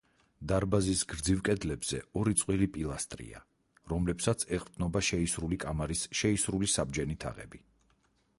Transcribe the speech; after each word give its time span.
დარბაზის 0.51 1.01
გრძივ 1.11 1.43
კედლებზე 1.49 1.99
ორი 2.21 2.33
წყვილი 2.43 2.69
პილასტრია, 2.77 3.43
რომლებსაც 3.93 4.47
ეყრდნობა 4.59 5.05
შეისრული 5.11 5.61
კამარის 5.67 6.03
შეისრული 6.23 6.73
საბჯენი 6.79 7.21
თაღები. 7.27 7.63